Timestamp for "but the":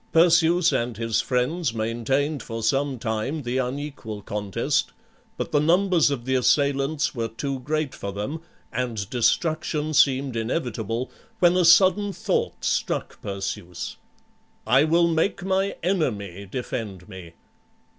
5.37-5.59